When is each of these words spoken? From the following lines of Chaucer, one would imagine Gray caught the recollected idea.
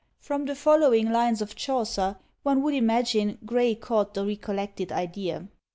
From 0.17 0.45
the 0.45 0.55
following 0.55 1.11
lines 1.11 1.43
of 1.43 1.53
Chaucer, 1.55 2.17
one 2.41 2.63
would 2.63 2.73
imagine 2.73 3.37
Gray 3.45 3.75
caught 3.75 4.15
the 4.15 4.25
recollected 4.25 4.91
idea. 4.91 5.47